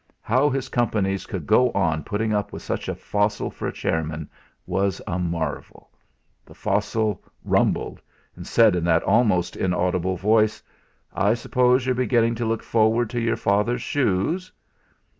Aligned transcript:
How 0.23 0.49
his 0.49 0.67
Companies 0.67 1.27
could 1.27 1.45
go 1.45 1.71
on 1.73 2.03
putting 2.03 2.33
up 2.33 2.51
with 2.51 2.63
such 2.63 2.89
a 2.89 2.95
fossil 2.95 3.51
for 3.51 3.71
chairman 3.71 4.27
was 4.65 4.99
a 5.05 5.19
marvel! 5.19 5.91
The 6.43 6.55
fossil 6.55 7.21
rumbled 7.43 8.01
and 8.35 8.47
said 8.47 8.75
in 8.75 8.83
that 8.85 9.03
almost 9.03 9.55
inaudible 9.55 10.17
voice: 10.17 10.63
"I 11.13 11.35
suppose 11.35 11.85
you're 11.85 11.93
beginning 11.93 12.33
to 12.41 12.47
look 12.47 12.63
forward 12.63 13.11
to 13.11 13.19
your 13.21 13.37
father's 13.37 13.83
shoes?" 13.83 14.51